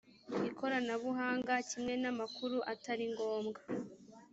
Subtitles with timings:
[0.49, 3.59] ikoranabuhanga kimwe n amakuru atari ngombwa